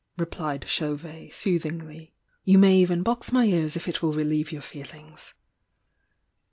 replied 0.17 0.67
Chauvet, 0.67 1.31
sooth 1.31 1.61
ingly. 1.61 2.09
"You 2.43 2.57
may 2.57 2.75
even 2.75 3.03
box 3.03 3.31
my 3.31 3.45
ears, 3.45 3.77
if 3.77 3.87
it 3.87 4.01
will 4.01 4.13
relieve 4.13 4.51
your 4.51 4.63
feelings!" 4.63 5.35